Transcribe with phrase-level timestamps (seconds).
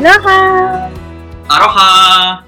[0.00, 0.90] アロハ
[1.48, 2.46] アロハ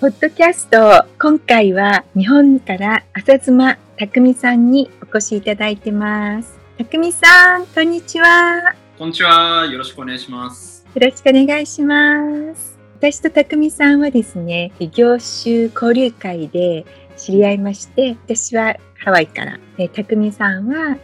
[0.00, 6.58] ポッドキャスト、今回は日本から浅妻匠さんにお越しいただいてます。
[6.78, 8.74] 匠さん、こんにちは。
[8.96, 9.66] こんにちは。
[9.66, 10.86] よろしくお願いします。
[10.94, 12.78] よろしくお願いします。
[12.96, 16.86] 私と匠さんはですね、業種交流会で
[17.18, 20.96] 知り合いまして、私はハワイから、で匠さんは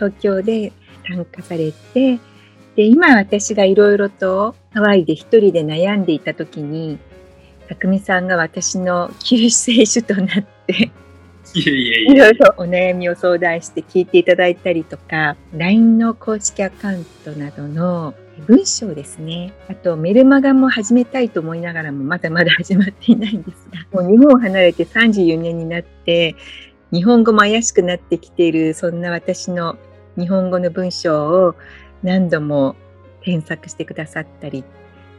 [0.00, 0.72] 東京で
[1.06, 2.18] 参加されて、
[2.74, 6.98] で、今私がいろいろとハワイで一人で悩んでいた時に、
[7.68, 10.26] 匠さんが私の救世主となっ
[10.66, 10.90] て、
[11.54, 12.14] い。
[12.16, 18.14] ろいろお悩みを相談して聞いていただいたりとか、LINE の公式アカウントなどの
[18.48, 19.52] 文章ですね。
[19.68, 26.34] あとメルマガも始めたいと思いながらもまだまだ始まっていないんですが、もう日本を離れて34年になって、
[26.92, 29.76] 日本語も怪しくなってきている、そんな私の
[30.18, 31.54] 日本語の文章を
[32.02, 32.74] 何度も
[33.24, 34.64] 添削してくださったり、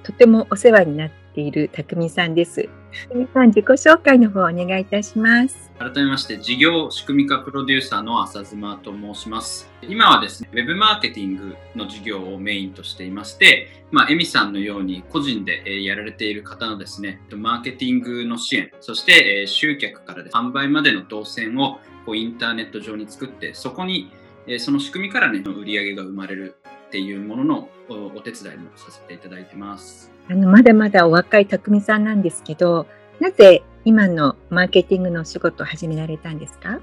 [0.04, 2.70] とてもお世話になっている匠さんです。
[3.10, 5.72] 匠さん、自己紹介の方お願いいたします。
[5.80, 9.70] 改めまして、事業仕組み化プロデューサーの浅妻と申します。
[9.82, 24.12] 今はですね、ウェブマーケティングの事業をメインとしていまして、まあ、エミさんのように個人でえやられている方のですね、マーケティングの支援、そしてえ集客からで販売までの動線をこうインターネット上に作って、そこに
[24.48, 26.56] えその仕組みからね、売り上げが生まれる
[26.88, 30.12] っていうもののおお手伝いもさせていただいてます。
[30.30, 32.88] あの、まだまだお若い匠さんなんですけど、
[33.20, 36.80] なぜ今のマーケティングのお仕事を始められたんですか？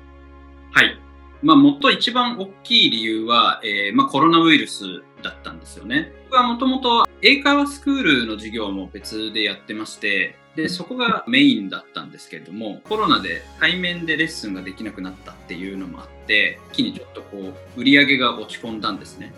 [0.72, 0.98] はい。
[1.42, 6.12] まあ、もっと一番大きい理由は、えーまあ、コロナウイルスだったんですよね。
[6.30, 19.34] 僕はもともと英会話スクールの授業も別でやってまして、で、そこがメインだったんですけれども、コロナで対面でレッスンができなくなったっていうのもあって、一気にちょっとこう、売り上げが落ち込んだんですね。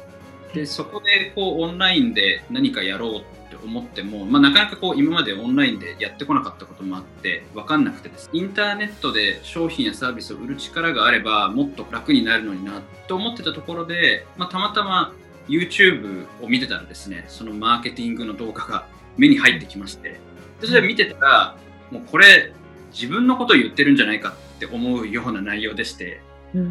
[0.55, 8.31] で、そこでこう、オンラインで何かやろうって思っても、まあ、なかなかこう今までオンラインでやってこなかったこともあって分かんなくてです。
[8.33, 15.13] インターネットで商品やサービスを売る力があればもっと楽になるのになと思ってたところで、まあ、たまたま
[15.49, 18.87] YouTube を見てたらですねそのマーケティングの動画が
[19.17, 20.21] 目に入ってきまして
[20.61, 21.57] でそれ見てたら
[21.91, 22.53] もうこれ
[22.93, 26.21] 自分のことを言ってるんじゃないかって思うような内容でして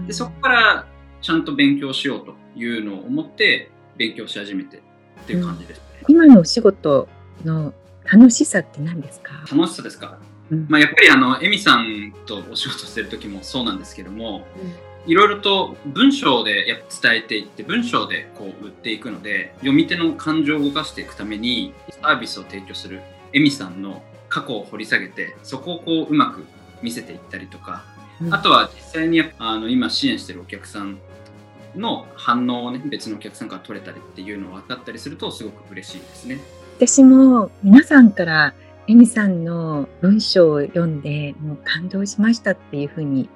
[0.08, 0.88] でそこから
[1.22, 4.82] ちゃんと勉強しようというのを思って勉強し始めてっ
[5.26, 5.84] ていう感じですね。
[6.08, 7.08] 今のお仕事
[7.46, 7.74] の
[8.12, 10.18] 楽しさって何ですか、楽しさですか、
[10.52, 10.66] うん。
[10.70, 14.46] まあ、やっぱりあのエミさんとお仕事してる時もそうなんですけども
[15.06, 23.02] いろいろと文章でや伝えていって文章でこう売っていくので読み手の感情を動かしていくためにサービスを提供する
[23.34, 26.46] エミさんの過去を掘り下げてそこをこううまく
[26.82, 27.84] 見せていったりとか
[28.22, 28.34] うん。
[28.34, 31.00] あとは実際にあの今支援してるお客さん
[31.76, 36.40] の反応をね別のお客さんから取れたりっていうのを分かったりするとすごく嬉しいですね。
[36.78, 38.54] 私も皆さんから
[38.88, 43.30] エミさんの文章を読んでもう感動しましたっていうふうに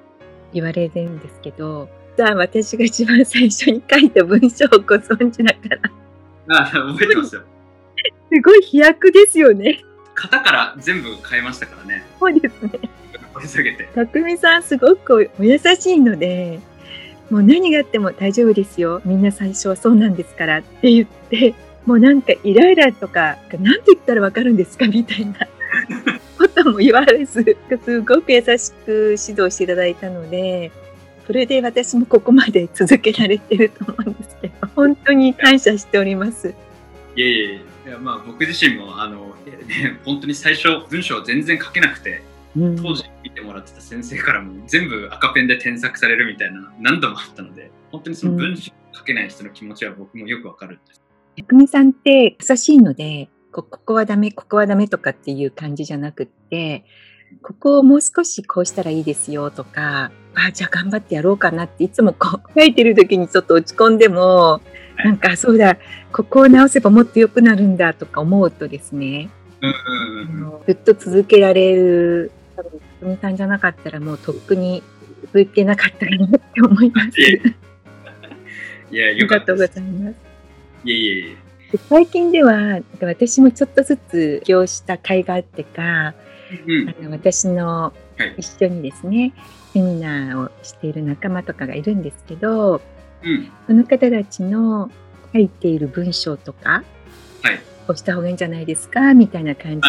[0.52, 5.60] 言われるんですけどさあ私が一番最初に書いた文章をご存知だか
[6.48, 7.42] らあ覚えてますよ。
[8.30, 9.82] すごい飛躍ですよね。
[10.14, 12.04] 型から全部変えましたからね。
[12.18, 12.72] そうですね。
[13.34, 13.88] 掘り下げて。
[13.94, 16.60] 匠さんすごくお優しいので
[17.30, 19.02] もう何があっても大丈夫ですよ。
[19.04, 25.34] みんな最初はそうなんですからって言ってもうなんかイライラとか何て言ったらわかるんですかみたいな。
[26.38, 30.70] ことも言われずすごく優しく指導していただいたので
[31.26, 36.54] それで私もここまで続けられてると思うんですけど本当に感謝しております。
[37.16, 37.40] いえい
[37.84, 42.22] えいやまあ僕自身もあの、ね、本当に最初文章全然書けなくて
[42.56, 42.76] うん
[43.38, 51.02] 当時見てもらってた先生からも全部赤ペンで添削されるみたいな何度もあったので本当にその文章書けない人の気持ちは僕もよくわかるんです。
[51.36, 56.84] 匠さんって優しいのでこここはダメここはダメとかっていう感じじゃなくって
[57.42, 64.60] ここをもう少しこうしたらいいですよとかあじゃあ頑張ってやろうかなっていつもこう 書いてる時にちょっと落ち込んでも
[65.04, 65.78] なんかそうだ
[66.12, 69.30] ここを直せばもっと良くなるんだとか思うとですね
[69.60, 72.32] うんあうんうんずっと続けられる
[73.00, 74.82] 多分匠さんじゃなかったらもうとっくに
[75.26, 77.20] 続いてなかったかなって思います。
[77.20, 79.80] いやありがとうよかったです。
[79.80, 80.16] ございます。
[80.84, 81.48] いえいえいえ。
[81.72, 86.14] で最近では私もちょっとずつ起業した甲斐があってか
[86.66, 89.34] うんあの私のはい一緒にですね
[89.74, 92.80] セミナーをしている仲間とかがいるんですけど
[93.22, 94.90] うんその方たちの
[95.34, 96.82] 書いている文章とか
[97.42, 97.60] はい。
[97.88, 99.14] こうした方がいいんじゃないですか？
[99.14, 99.88] みたいな感じ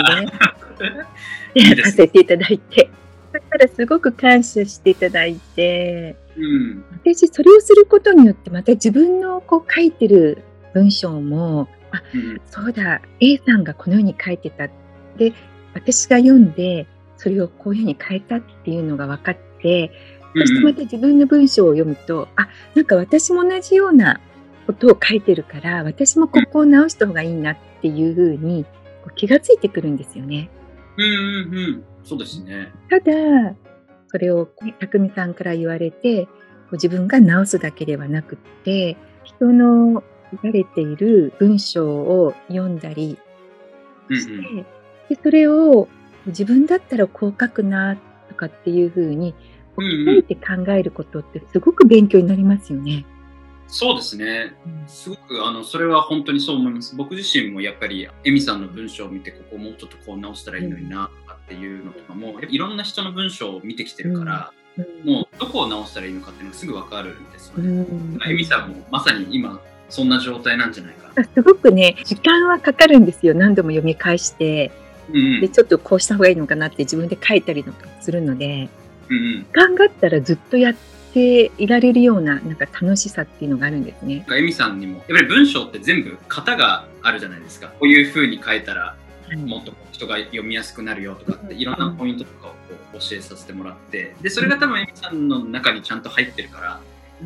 [1.54, 1.69] で。
[1.69, 2.90] やらせていただいて。
[3.34, 6.16] だからすごく感謝していただいて。
[6.36, 6.84] うん。
[6.94, 10.42] 私それをすることによってまた自分のこう書いてる
[10.74, 12.01] 文章もあ、
[12.50, 14.69] そうだ、A さんがこのように書いてた。
[15.18, 15.34] で、
[15.74, 16.88] 私が読んで、
[17.18, 19.92] それをこういうふうに変えたっていうのが分かって、
[20.36, 24.22] そしてまた自分の文章を読むと、あ、なんか私も同じような
[24.69, 28.68] ことを書いてるから、私もここを直した方がいいなっていうふうに
[29.16, 30.51] 気がついてくるんですよね。
[30.95, 31.83] うんうんうん。
[32.04, 32.71] そうですね。
[32.88, 33.56] ただ、
[34.10, 34.45] それを
[34.80, 36.27] 匠さんから言われて、
[36.74, 43.18] 自分が直すだけではなくって、人の書かれている文章を読んだり
[44.12, 44.66] して、うんうん、
[45.10, 45.88] でそれを
[46.27, 49.33] 自分だったらこう書くなとかっていうふうに
[49.75, 53.07] 置き換えて考えることってすごく勉強になりますよね。
[53.69, 54.54] そうですね。
[54.88, 56.95] すごく、あの、それは本当にそう思います。
[56.95, 67.86] 僕自身もやっぱり、エミさんの文章を見て、ここもうちょっとこう直したらいいのにな、っていうのとかも、いろんな人の文章を見てきてるから、うん、もうどこを直したらいいのかっていうのがすぐわかるんですよね。
[68.27, 71.24] エミさんもまさに今、そんな状態なんじゃないかな。
[71.24, 73.36] すごくね、時間はかかるんですよ。
[73.36, 74.71] 何度も読み返して。
[75.12, 78.69] うん、でちょっとこうした方がいいのかなって自分で書いたりとかするので、
[79.10, 80.75] うん、時間があったらずっとや
[81.10, 84.26] っていられるようななんか楽しさっていうのがあるんですね。
[84.32, 87.68] エミさんにもやっぱり文章って全部型があるじゃないですか。
[87.68, 88.96] こういうふうに書いたら
[89.36, 92.56] もっと人が読みやすくなるよとかっていろんなポイントとかをこ
[92.96, 96.80] う教えさせてもらってでそれが多分エミさんの中にちゃんと入ってるから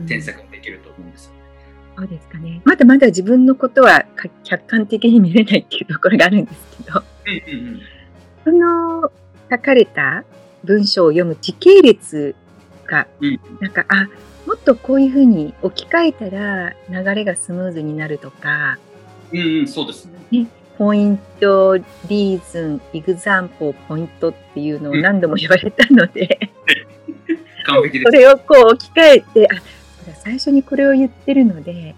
[0.08, 1.32] 添削できると思うんですよ。
[1.96, 2.62] そうですかね。
[2.66, 4.06] まだまだ自分のことは
[4.44, 7.82] 客観的に見れないっていうところがあるんですけど、うんうんうん、
[8.44, 9.12] その
[9.52, 10.24] 書かれた
[10.64, 12.36] 文章を読む時系列
[12.94, 14.08] が、うん、なんか、あ、
[14.46, 18.78] もっとこういうふうに置き換えたら流れがスムーズになるとか、
[19.32, 20.20] うん、うん、そうですね。
[20.32, 20.48] ね。
[20.78, 26.52] ポイント、リーズン、イグザンポポイントっていうのを何度も言われたので、
[27.66, 28.12] 完璧です。
[28.12, 29.62] それをこう置き換えて、あ、
[30.16, 31.96] 最初にこれを言ってるので、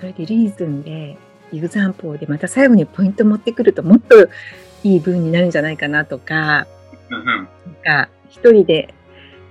[0.00, 1.16] それでリーズンで、
[1.52, 4.28] イグザンポでまた最後にポイント持ってくるともっと
[4.82, 6.66] いい文になるんじゃないかなとか、
[7.08, 7.48] なん
[7.84, 8.94] か一人で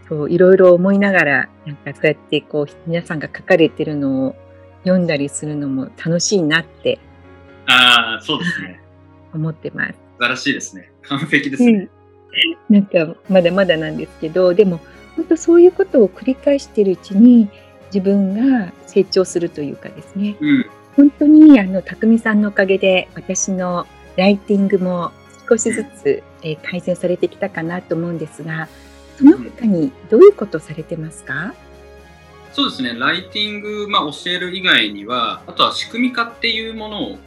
[0.08, 4.36] そういろいろ思いながら、なんかそうやってこう皆さんが書かれてるのを
[4.84, 7.00] 読んだりするのも楽しいなって
[7.68, 8.80] ああ、そうですね。
[9.34, 9.94] 思ってます。
[9.94, 10.92] 素晴らしいですね。
[11.04, 11.90] 完璧ですね。
[12.70, 14.80] うん、なんかまだまだなんですけど、でも
[15.16, 17.50] 本当そういうことを繰り返しているうちに
[17.94, 20.36] 自分が成長するというかですね。
[20.40, 20.66] うん、
[20.96, 25.12] 本当にあの匠さんのおかげで私のライティングも
[25.50, 28.68] 少しずつ、えー、改善されてきたかなと思うんですが、
[29.18, 31.54] その他にどういうことされてますか、
[32.54, 37.18] そうですね、ライティング、まあ、教える以外には、あとは仕組み化っていうものを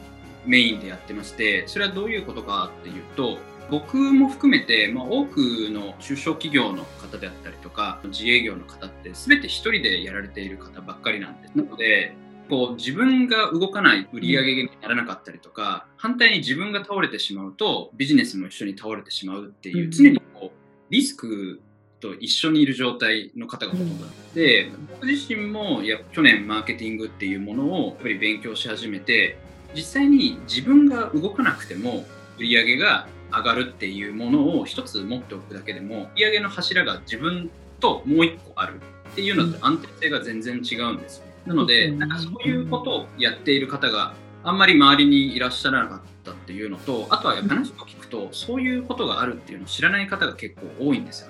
[0.45, 3.37] メインでやってまして、それはどういうことかっていうと、
[3.69, 5.37] 僕も含めて、まあ、多く
[5.71, 11.55] の中小企業の方であったりとか、自営業の方って全て一人でやられている方ばっかりなんです。
[11.55, 12.15] なので、
[12.49, 20.51] こう自分が動かない売り上げにならなかったりとか、反対に自分が倒れてしまうとビジネスも一緒に倒れてしまうっていう、常にこう
[20.89, 21.61] リスク
[21.99, 29.37] と一緒にいる状態の方がほとんどで、僕自身もや去年マーケティングっていうものをやっぱり勉強し始めて
[29.75, 32.05] 実際に自分が動かなくても
[32.37, 37.49] 売り上げが上がるっていうものを一つ持っておくだけでも売り上げの柱が自分
[37.79, 41.25] ともう一個あるっていうのと安定性が全然違うんですよ。
[41.45, 44.13] なので、なんかそういうことをやっている方が
[44.43, 51.29] あんまり周りにいらっしゃらなかったっていうのと、あとは話を聞くと、そういうことがあるっていうのを知らない方が結構多いんですよ。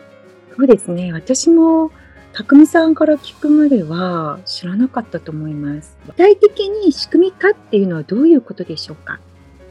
[0.56, 1.14] そうですね。
[1.14, 1.92] 私も
[2.34, 5.98] 匠さんから聞くまでは知らなかったと思います。
[6.06, 9.20] 具体的に仕組み化っていうのはどういうことでしょうか？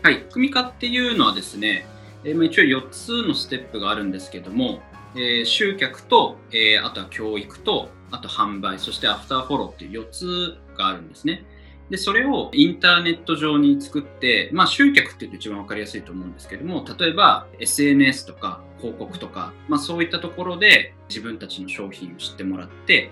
[0.02, 1.86] はい、仕組み化っていうのはですね、
[2.24, 4.80] えー、一応4つのステップがあるんですけども、
[5.14, 11.44] えー、集客と、えー、あとは教育と、あと販売、そしてアフターフォローっていう4つがあるんですね。
[11.90, 23.10] で、それをインターネット上に作って、まあ集客っていうと一番わかりやすいと思うんですけども、例えば SNS とか広告とか、まあそういったところで自分たちの商品を知ってもらって、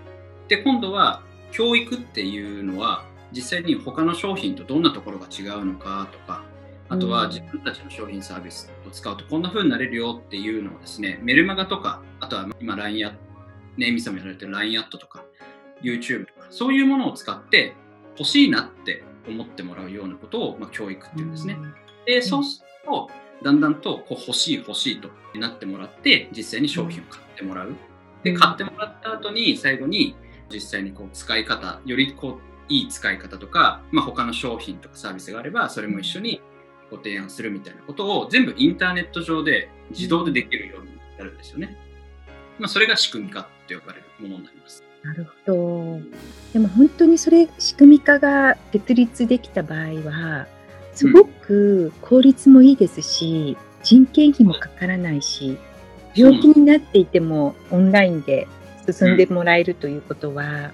[0.48, 6.44] で、今度は教育っていうのは実際に他の商品とどんなところが違うのかとか、
[6.88, 13.14] あとは自分たちの商品サービスを使うとこんな風になれるよっていうのをですね、メルマガとか、あとは今 LINE や、
[13.76, 15.24] ね、エミさんもやられてる LINE アットとか、
[15.82, 17.74] YouTube とか、そういうものを使って
[18.18, 21.58] 欲しいなって思ってもらうようなことを、まあ、教育っていうんですね。
[22.06, 23.10] で、そうすると、
[23.42, 27.74] だんだんとこう欲しい欲しいとなってもらって、実際に商品を買ってもらう。
[28.22, 30.16] で、買ってもらった後に、最後に
[30.50, 36.40] 実際にこう使い方、よりこういい使い方とか、まあ、他の商品とかサービスがあれば、それも一緒に
[36.90, 41.76] ご提案するみたいなことを全部インターネット上で自動でできるようになるんですよね。
[42.58, 44.85] まあ、それが仕組み化って呼ばれるものになります。
[45.06, 46.00] なるほど。
[46.52, 50.46] でも本当にそれ仕組み化が設立できた場合は
[50.94, 55.58] すごく効率もいいですし、人件費もかからないし、
[56.16, 58.48] 病気になっていてもオンラインで
[58.90, 60.72] 進んでもらえるということは、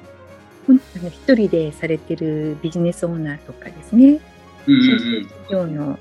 [0.67, 4.21] うん、あの一人でされてるビジネスオーナーとかですね、
[4.67, 5.99] うんう企業の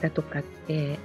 [0.00, 0.98] 方とかって、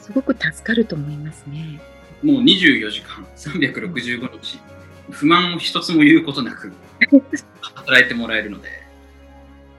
[0.00, 1.78] すごく助かると思いますね。
[2.22, 4.60] もう24時間、365日、
[5.10, 6.72] 不満を一つも言うことなく
[7.62, 8.68] 働いてもらえるので。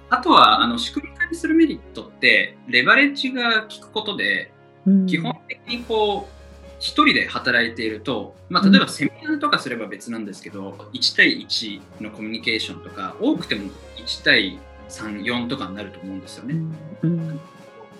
[0.09, 4.51] あとは、あの、仕組み化にするメリットって、レバレッジが効くことで、
[4.85, 5.05] うん。
[5.05, 6.41] 基本的にこう、
[6.79, 14.59] 一人で働いていると、まあ、例えばセミナーとかすれば別なんですけど、1対1のコミュニケーションとか、多くても1対
[14.89, 16.55] 3、4とかになると思うんですよね。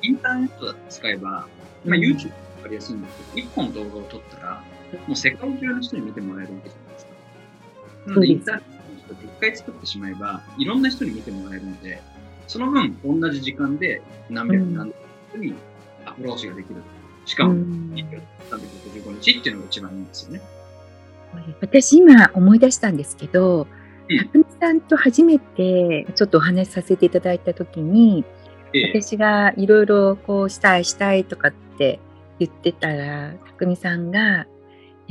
[0.01, 1.47] インターネットだと使えば、まあ、
[1.85, 1.93] うん。
[1.93, 4.63] YouTube わかりやすいんですけど、1本動画を撮ったら、
[5.07, 6.80] もう世界中の人に見てもらえるわけじゃ
[8.05, 8.15] ないですか。
[8.15, 12.01] なので、インターネットで一回作ってしまえば、いろんな人に見てもらえるので、
[12.47, 14.95] その分、同じ時間で何百うん何百
[15.37, 15.55] 人に
[16.05, 16.75] アプローチができる。
[17.25, 17.93] しかも、うん
[18.49, 20.41] 365日っていうのが一番いいんですよね。
[21.61, 23.67] 私今思い出したんですけど、
[24.09, 28.25] うんたくみさんと初めてちょっとお話しさせていただいたときに、
[28.73, 31.99] ええ、私がいろいろこうしたいしたいとかって
[32.39, 34.47] 言ってたら、たくみさんが、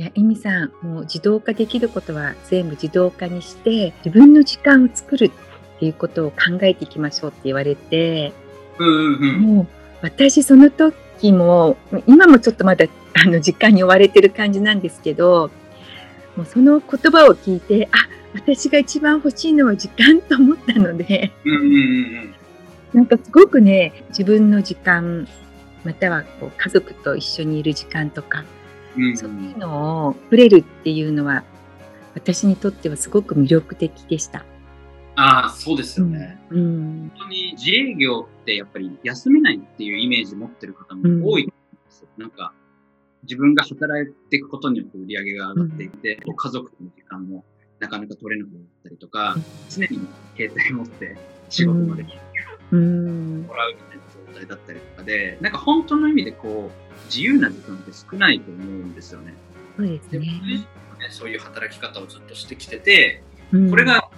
[0.01, 8.33] いや、エミさん、もう自動化できることは全部自動化にして、自分の時間を作るっていうことを考えていきましょうって言われて、
[8.79, 9.41] うんうんうん。
[9.41, 9.67] もう
[10.01, 11.77] 私その時も、
[12.07, 15.51] 今もちょっとまだあの時間に追われてる感じなんですけど、
[16.35, 17.97] もうその言葉を聞いて、あ、
[18.33, 22.35] 私が一番欲しいのは時間と思ったので、うんうんうん
[22.93, 25.27] なんかすごくね、自分の時間、
[25.85, 28.43] またはこう家族と一緒にいる時間とか、
[28.95, 29.03] うん。
[29.03, 31.43] うんそういうのを触れるっていうのは、
[32.13, 34.45] 私にとってはすごく魅力的でした。
[35.15, 36.39] ああ、そうですよね。
[36.49, 37.11] うん。
[37.15, 42.07] 本当に自営業ってやっぱり休めないっていうイメージ持ってる方も多いと思うんですよ。
[42.17, 42.53] なんか、
[43.23, 47.45] 自分が働いていくことによって売り上げが上がっていって、家族との時間も
[47.79, 49.35] なかなか取れなくなったりとか、
[49.69, 49.99] 常に
[50.35, 51.17] 携帯持って
[51.49, 52.05] 仕事まで
[52.71, 53.41] うん。
[53.43, 59.33] もらうみたいな状態だったりとかで、なんか本当の意味でこう、自由な時間って少ないと思うんですよね。
[59.77, 60.19] そうですね。
[60.19, 60.65] ね
[61.09, 64.09] そういう働き方をずっとしてきてて、うんこれ、が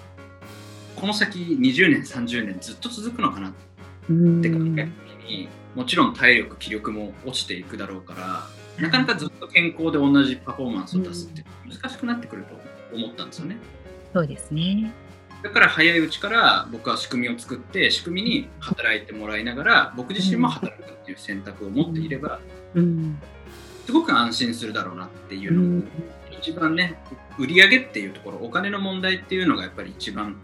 [0.95, 3.53] この先20年、30年ずっと続くのかなっ
[4.09, 8.47] うんて考えた時に、もちろん体力、気力も落ちていくだろうから、
[8.81, 13.57] なかなかずっと健康で同じパフォーマンスを出すって難しくなってくると思ったんですよね。
[14.13, 14.91] そうですね。
[15.43, 22.39] だから早いうちから僕は仕組みを作って仕組みに働いてもらいながら僕自身も働くっていう選択を持っていれば
[22.73, 23.19] うん。
[23.85, 25.87] すごく安心するだろうなっていうのが
[26.39, 26.97] 一番ね
[27.37, 30.37] 売り上げっていうところお金の問題っていうのがやっぱり一番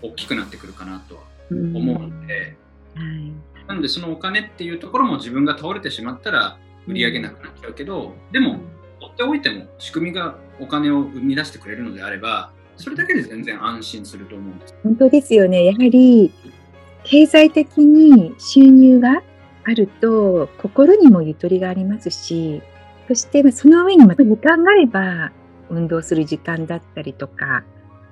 [0.00, 2.56] 大きくなってくるかなとはうん思うので、
[2.94, 3.32] はい。
[3.66, 8.60] なのでそのお金っていうところも自分が倒れてしまったら売り上げなくなっちゃうけどでも
[9.00, 14.74] 取っておいても仕組みがお金を生み出してくれるのであればそれだけで全然安心すると思うんです。
[14.84, 15.64] 本当ですよね。
[15.64, 16.32] やはり、
[17.02, 19.22] 経済的に収入が
[19.64, 22.62] あると、心にもゆとりがありますし、
[23.08, 25.32] そしてまあその上にまた時間があれば、
[25.70, 27.64] 運動する時間だったりとか、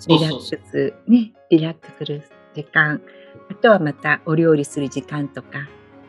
[0.08, 2.22] リラックス、ね、リラックスする
[2.54, 3.00] 時間、
[3.48, 5.68] あとはまたお料理する時間とかある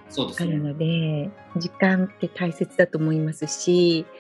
[0.10, 0.58] そうですね。
[0.58, 4.17] ので、時間って大切だと思いますし、うん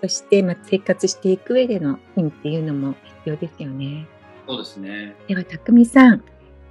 [0.00, 4.06] そしてまあ生活していく上での品っていうのも必要ですよね。
[4.46, 5.16] そうですね。
[5.26, 6.22] では、たくみさん。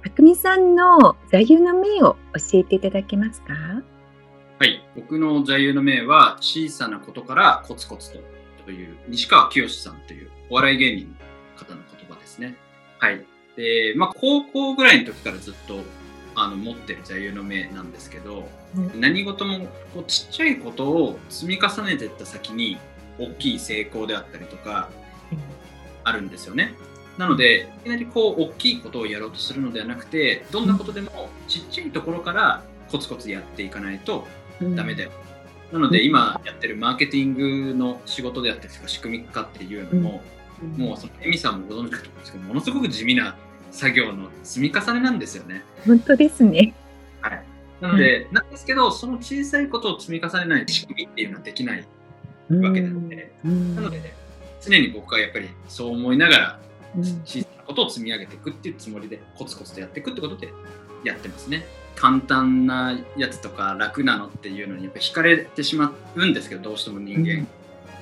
[0.02, 2.16] たくみさんの座右の銘を
[2.50, 3.52] 教えていただけますか？
[4.58, 4.82] はい。
[4.94, 8.18] 僕の座右の銘は、小さなことからコツコツと
[8.64, 11.14] という、西川きよしさんというお笑い芸人の
[11.56, 12.56] 方の言葉ですね。
[12.98, 13.24] はい。
[13.56, 15.80] で、まあ、高校ぐらいの時からずっと
[16.36, 19.00] あの持ってる座右の銘なんですけど、うん。
[19.00, 22.76] 何事もこうちっちゃいことを積み重ねていった先に、
[23.18, 24.90] 大きい成功であったりとか、
[26.04, 26.74] あるんですよね。
[27.18, 34.26] なので、いきなりこう大きいことをやろうとするのではなくて、どんなことでもちっちゃいところからコツコツやっていかないと
[34.74, 35.10] ダメだよ。
[35.72, 37.34] なので、今やってるマーケティン
[37.70, 40.22] グの仕事であったりとか、仕組み化っていうのも、
[40.76, 43.36] もうそのエミさんもご存知かと思うんですけど、ものすごく地味な
[43.76, 45.62] 作業の積み重ねなんですよね。
[45.86, 46.74] 本当ですね。
[47.20, 47.44] はい。
[47.80, 51.86] なので、なんですけど、その小さいことを積み重ねない仕組みっていうのはできない
[52.48, 54.14] わけなので、うんなので、ね、
[54.62, 56.60] 常に僕はやっぱりそう思いながら、
[56.96, 60.48] うん小さなことを積み上げていくっていうつもりでコツコツとやっていくってことで
[61.04, 67.46] やってますね簡単なやつとか楽なのっていうのにやっぱ惹かれてしまうんですけどどうしても人間、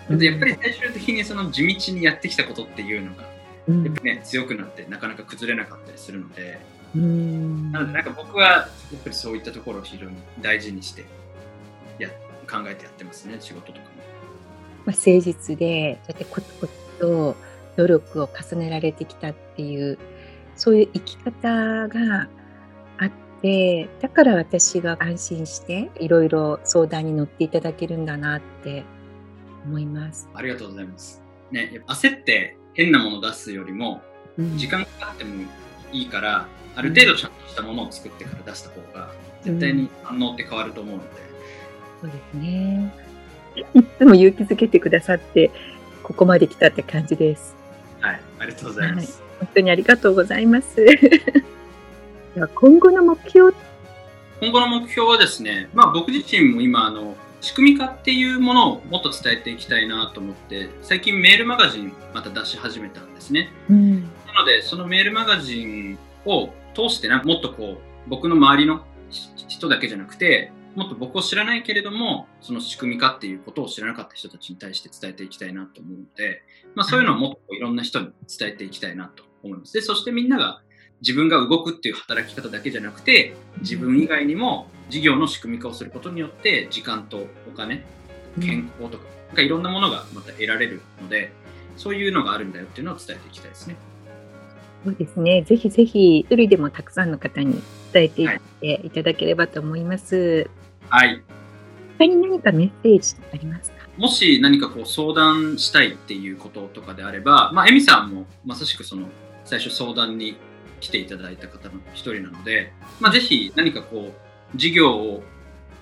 [0.08, 3.24] うんでやっぱり最終的にその地道にやってきたことっていうのが
[3.72, 6.60] ね強くなってなかなか崩れなかったりするので
[6.94, 11.04] うんなのでなんか僕はやっぱりそういったところを非常に大事にして
[11.98, 12.08] や
[12.50, 13.94] 考えてやってますね仕事とかも。
[14.86, 17.36] まあ、誠実で、そうやってコツコツと
[17.76, 19.98] 努力を重ねられてきたっていう、
[20.56, 22.28] そういう生き方が
[22.98, 28.84] あって、だから私が安心していろいろ相談に乗っていただけるんだなって
[29.64, 30.28] 思います。
[30.34, 31.22] ありがとうございます。
[31.50, 34.02] ね、焦って変なものを出すよりも
[34.38, 35.44] うん時間かかっても
[35.92, 39.10] いいからある程度ちゃんとしたものを作ってから出した方が
[39.42, 41.08] 絶対に反応って変わると思うので、
[42.00, 42.94] そうですね。
[43.74, 45.50] いつも勇気づけてくださって、
[46.02, 47.54] ここまで来たって感じです。
[48.00, 49.22] はい、ありがとうございます。
[49.38, 50.76] 本当にありがとうございます。
[52.34, 53.54] では今後の目標
[54.40, 64.00] 今後の目標はですね、まあ、僕自身も今あの仕組み化っていうものをもっと伝えていきたいなと思って最近メールマガジンまた出し始めたんですねうん。
[64.00, 76.40] なのでそのメールマガジンを通してなもっとこう僕の周りの人だけじゃなくてもっと僕を知らないけれどもその仕組み化っていうことを知らなかった人たちに対して伝えていきたいなと思うので、
[76.74, 78.08] まあ、そういうのをもっといろんな人に
[78.38, 80.62] 伝えていきたいなと思いますでそしてみんなが
[81.02, 87.84] 自分が動くっていう働き方だけじゃなくて自分以外にも事業の仕組み化をすることによって時間とお金
[88.40, 91.32] 健康とかなんかいろんなものがまた得られるので
[91.76, 93.76] そういうのがあるんだよっていうのを伝えていきたいですね。
[94.84, 95.42] そうですね。
[95.42, 97.62] ぜひぜひ、一人でもたくさんの方に
[97.92, 100.48] 伝えていっていただければと思います。
[100.88, 101.22] はい
[101.96, 103.88] 他に何かメッセージありますか？
[103.96, 109.06] もし何かこう相談したいっていうこととかであれば、まあ、エミさんもまさしくその
[109.44, 110.36] 最初相談に
[110.80, 114.12] 来ていただいた方の一人なので、まあ、ぜひ何かこう
[114.54, 115.22] 事業を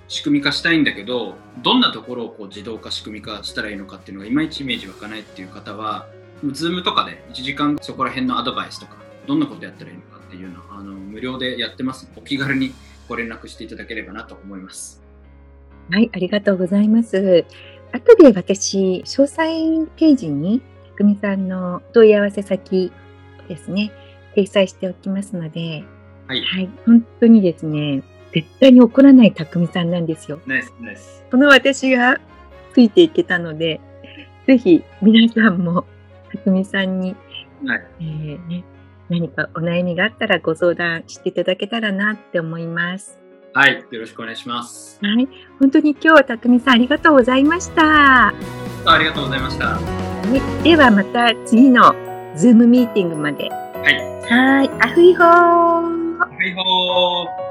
[0.08, 6.06] 仕組み化したいんだけどどんなところをこう自動化仕組み化したらいいのかっていうのがいまいちイメージ湧かないっていう方は
[6.44, 12.72] Zoom とかで1時間そこら辺のアドバイスとかどんなことやったらいいのかっていうのをあの無料でやってますお気軽に
[13.08, 15.02] ご連絡していただければなと思います。
[15.90, 17.44] はい、ありがとうございます。
[17.92, 22.90] 後で私、詳細ページに、たくみさんの問い合わせ先
[23.48, 23.92] ですね、
[24.34, 25.84] 掲載しておきますので、
[26.26, 28.02] はい、はい、本当にですね、
[28.32, 30.40] 絶対に怒らないたくみさんなんですよ。
[30.46, 31.24] ナイスナイス。
[31.30, 32.18] この私が
[32.72, 33.80] ついていけたので、
[34.46, 35.84] ぜひ皆さんも、
[36.32, 37.14] たくみさんに、
[37.66, 38.64] はいえーね、
[39.08, 43.18] 何かお悩みがあったらご相談していただけたらなって思います。
[43.54, 44.98] はい、よろしくお願いします。
[45.02, 45.28] はい、
[45.60, 48.28] 本当に今日はたくみさんありがとうございました。
[48.28, 49.78] ありがとうございました。
[50.30, 51.94] ね、ではまた次の
[52.34, 53.50] ズームミーティングまで。
[53.50, 54.12] はい。
[54.22, 55.26] はい、アフイホー
[56.18, 57.41] はいほー。